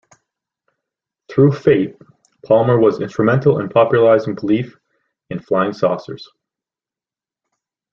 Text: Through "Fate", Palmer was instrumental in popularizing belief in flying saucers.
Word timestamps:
Through 1.29 1.51
"Fate", 1.51 1.95
Palmer 2.43 2.79
was 2.79 2.99
instrumental 2.99 3.59
in 3.59 3.69
popularizing 3.69 4.33
belief 4.33 4.75
in 5.29 5.39
flying 5.39 5.73
saucers. 5.73 6.27